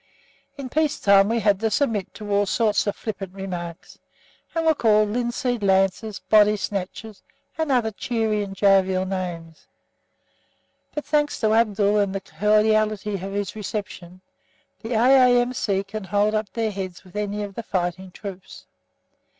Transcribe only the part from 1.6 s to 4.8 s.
submit to all sorts of flippant remarks, and were